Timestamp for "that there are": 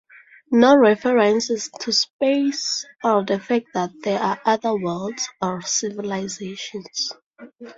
3.75-4.41